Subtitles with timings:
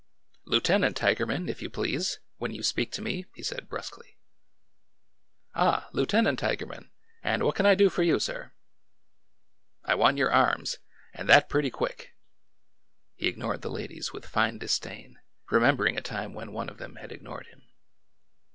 [0.47, 4.17] ''Lieutenant Tigerman, if you please, when you speak to me 1" he said brusquely.
[5.53, 5.89] "Ah!
[5.91, 6.89] Lieutenant Tigerman.
[7.21, 8.51] And what can I do for you, sir?""
[9.85, 10.79] I want your arms—
[11.13, 12.17] and that pretty quick I"
[13.17, 15.19] He ig nored the ladies with fine disdain,
[15.51, 17.61] remembering a time when one of them had ignored him.